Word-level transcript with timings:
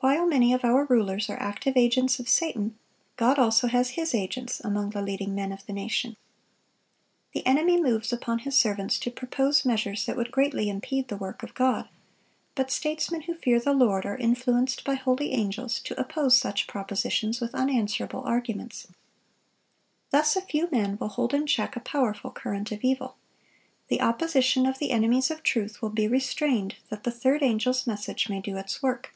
While 0.00 0.28
many 0.28 0.52
of 0.52 0.64
our 0.64 0.84
rulers 0.84 1.28
are 1.28 1.42
active 1.42 1.76
agents 1.76 2.20
of 2.20 2.28
Satan, 2.28 2.78
God 3.16 3.36
also 3.36 3.66
has 3.66 3.90
His 3.90 4.14
agents 4.14 4.60
among 4.60 4.90
the 4.90 5.02
leading 5.02 5.34
men 5.34 5.50
of 5.52 5.66
the 5.66 5.72
nation. 5.72 6.16
The 7.32 7.44
enemy 7.44 7.82
moves 7.82 8.12
upon 8.12 8.40
his 8.40 8.54
servants 8.56 8.96
to 9.00 9.10
propose 9.10 9.64
measures 9.66 10.06
that 10.06 10.16
would 10.16 10.30
greatly 10.30 10.68
impede 10.70 11.08
the 11.08 11.16
work 11.16 11.42
of 11.42 11.52
God; 11.52 11.88
but 12.54 12.70
statesmen 12.70 13.22
who 13.22 13.34
fear 13.34 13.58
the 13.58 13.72
Lord 13.72 14.06
are 14.06 14.16
influenced 14.16 14.84
by 14.84 14.94
holy 14.94 15.32
angels 15.32 15.80
to 15.80 15.98
oppose 16.00 16.36
such 16.36 16.68
propositions 16.68 17.40
with 17.40 17.52
unanswerable 17.54 18.20
arguments. 18.22 18.86
Thus 20.10 20.36
a 20.36 20.42
few 20.42 20.70
men 20.70 20.96
will 20.98 21.08
hold 21.08 21.34
in 21.34 21.44
check 21.46 21.74
a 21.74 21.80
powerful 21.80 22.30
current 22.30 22.70
of 22.70 22.84
evil. 22.84 23.16
The 23.88 24.00
opposition 24.00 24.64
of 24.64 24.78
the 24.78 24.92
enemies 24.92 25.28
of 25.30 25.42
truth 25.42 25.82
will 25.82 25.90
be 25.90 26.06
restrained 26.06 26.76
that 26.88 27.02
the 27.02 27.10
third 27.10 27.42
angel's 27.42 27.84
message 27.84 28.28
may 28.28 28.40
do 28.40 28.56
its 28.56 28.80
work. 28.80 29.12